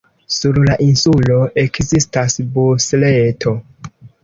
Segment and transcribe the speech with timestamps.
[0.35, 3.57] Sur la insulo ekzistas busreto.